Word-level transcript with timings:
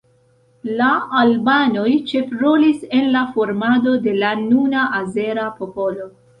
La 0.79 0.87
albanoj 1.19 1.91
ĉefrolis 2.13 2.81
en 3.01 3.13
la 3.19 3.23
formado 3.37 3.97
de 4.09 4.17
la 4.25 4.35
nuna 4.43 4.91
azera 5.05 5.49
popolo. 5.63 6.13